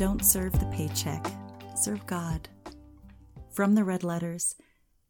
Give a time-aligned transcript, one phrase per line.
[0.00, 1.30] Don't serve the paycheck,
[1.76, 2.48] serve God.
[3.52, 4.54] From the red letters,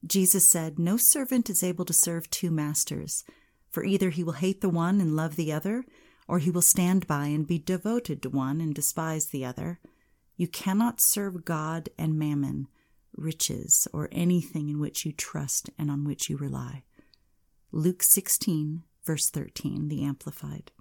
[0.04, 3.22] Jesus said, No servant is able to serve two masters,
[3.70, 5.84] for either he will hate the one and love the other,
[6.26, 9.78] or he will stand by and be devoted to one and despise the other.
[10.36, 12.66] You cannot serve God and mammon,
[13.16, 16.82] riches, or anything in which you trust and on which you rely.
[17.70, 20.72] Luke 16, verse 13, the Amplified.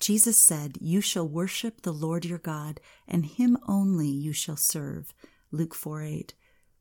[0.00, 5.12] Jesus said, You shall worship the Lord your God, and him only you shall serve.
[5.50, 6.34] Luke 4 8.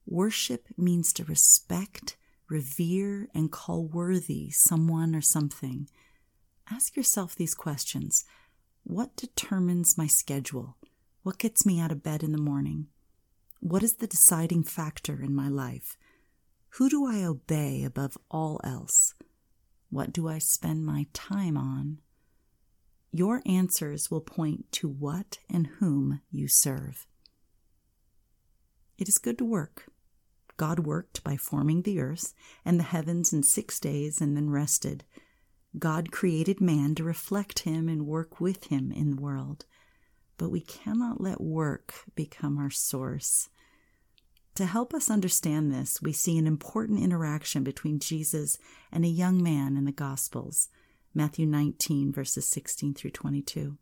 [0.06, 2.16] Worship means to respect,
[2.50, 5.90] revere, and call worthy someone or something.
[6.72, 8.24] Ask yourself these questions
[8.84, 10.78] What determines my schedule?
[11.24, 12.88] What gets me out of bed in the morning?
[13.60, 15.98] What is the deciding factor in my life?
[16.72, 19.14] Who do I obey above all else?
[19.90, 21.98] What do I spend my time on?
[23.12, 27.08] Your answers will point to what and whom you serve.
[28.98, 29.86] It is good to work.
[30.58, 32.34] God worked by forming the earth
[32.66, 35.04] and the heavens in six days and then rested.
[35.78, 39.66] God created man to reflect him and work with him in the world.
[40.38, 43.50] But we cannot let work become our source.
[44.56, 48.58] To help us understand this, we see an important interaction between Jesus
[48.92, 50.70] and a young man in the Gospels,
[51.18, 53.76] Matthew 19, verses 16 through 22.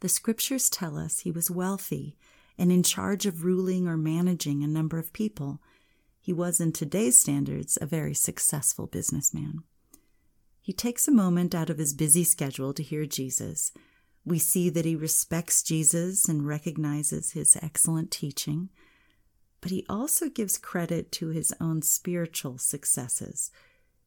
[0.00, 2.16] The scriptures tell us he was wealthy
[2.58, 5.62] and in charge of ruling or managing a number of people.
[6.20, 9.62] He was, in today's standards, a very successful businessman.
[10.60, 13.70] He takes a moment out of his busy schedule to hear Jesus.
[14.24, 18.68] We see that he respects Jesus and recognizes his excellent teaching,
[19.60, 23.52] but he also gives credit to his own spiritual successes.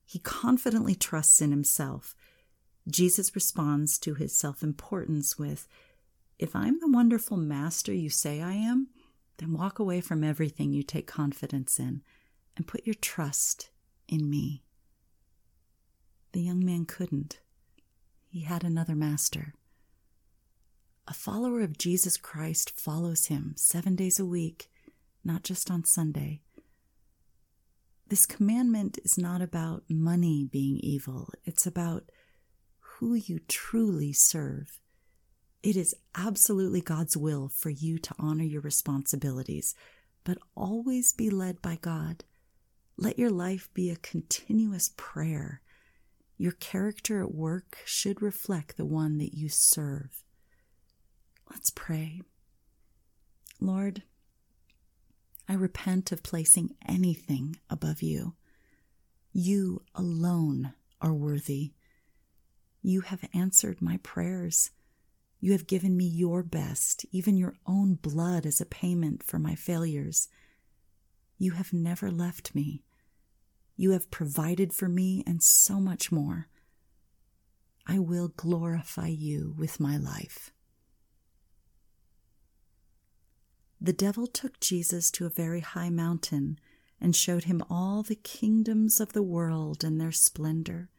[0.08, 2.16] He confidently trusts in himself.
[2.88, 5.67] Jesus responds to his self importance with,
[6.39, 8.87] If I'm the wonderful master you say I am,
[9.37, 12.04] then walk away from everything you take confidence in
[12.55, 13.70] and put your trust
[14.08, 14.64] in me.
[16.32, 17.42] The young man couldn't.
[18.30, 19.55] He had another master.
[21.05, 24.70] A follower of Jesus Christ follows him seven days a week,
[25.23, 26.39] not just on Sunday.
[28.10, 32.04] This commandment is not about money being evil, it's about
[32.80, 34.80] who you truly serve.
[35.62, 39.76] It is absolutely God's will for you to honor your responsibilities,
[40.23, 42.23] but always be led by God.
[42.95, 45.62] Let your life be a continuous prayer
[46.38, 50.24] your character at work should reflect the one that you serve.
[51.50, 52.22] Let's pray.
[53.60, 54.04] Lord,
[55.47, 58.35] I repent of placing anything above you.
[59.31, 61.73] You alone are worthy.
[62.81, 64.71] You have answered my prayers.
[65.39, 69.55] You have given me your best, even your own blood as a payment for my
[69.55, 70.27] failures.
[71.37, 72.83] You have never left me.
[73.75, 76.47] You have provided for me and so much more.
[77.85, 80.52] I will glorify you with my life.
[83.87, 86.59] The devil took Jesus to a very high mountain
[86.99, 90.89] and showed him all the kingdoms of the world and their splendor.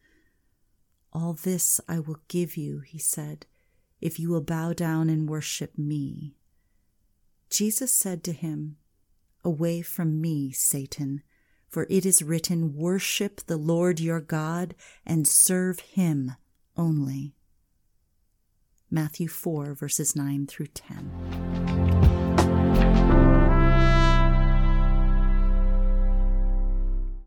[1.13, 3.45] All this I will give you, he said,
[4.01, 6.39] if you will bow down and worship me.
[7.51, 8.79] Jesus said to him,
[9.45, 11.23] Away from me, Satan
[11.69, 16.37] for it is written, Worship the Lord your God and serve him
[16.75, 17.35] only.
[18.91, 22.18] Matthew 4, verses 9 through 10.